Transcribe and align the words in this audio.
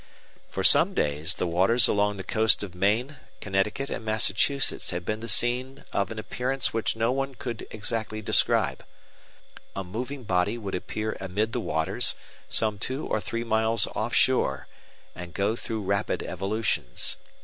For 0.49 0.63
some 0.63 0.95
days 0.95 1.35
the 1.35 1.45
waters 1.45 1.87
along 1.87 2.17
the 2.17 2.23
coast 2.23 2.63
of 2.63 2.73
Maine, 2.73 3.17
Connecticut, 3.39 3.91
and 3.91 4.03
Massachusetts 4.03 4.89
had 4.89 5.05
been 5.05 5.19
the 5.19 5.27
scene 5.29 5.85
of 5.93 6.09
an 6.11 6.17
appearance 6.17 6.73
which 6.73 6.95
no 6.95 7.11
one 7.11 7.35
could 7.35 7.67
exactly 7.69 8.19
describe. 8.19 8.83
A 9.75 9.83
moving 9.83 10.23
body 10.23 10.57
would 10.57 10.73
appear 10.73 11.15
amid 11.21 11.51
the 11.53 11.61
waters, 11.61 12.15
some 12.49 12.79
two 12.79 13.05
or 13.05 13.19
three 13.19 13.43
miles 13.43 13.85
off 13.93 14.15
shore, 14.15 14.67
and 15.13 15.35
go 15.35 15.55
through 15.55 15.83
rapid 15.83 16.23
evolutions. 16.23 17.17